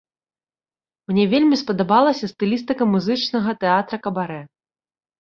[1.11, 4.45] Мне вельмі спадабалася стылістыка музычнага тэатра кабарэ.